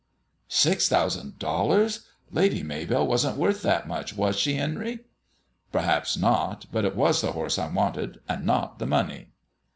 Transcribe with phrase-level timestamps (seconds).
[0.47, 2.07] "Six thousand dollars!
[2.31, 5.01] Lady Maybell wasn't worth that much; was she, Henry?"
[5.71, 9.27] "Perhaps not; but it was the horse I wanted, and not the money."